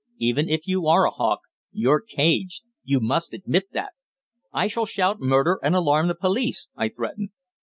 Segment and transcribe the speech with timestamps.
[0.17, 1.41] "Even if you are a hawk,
[1.71, 2.63] you're caged.
[2.83, 3.93] You must admit that!"
[4.51, 7.29] "I shall shout murder, and alarm the police," I threatened.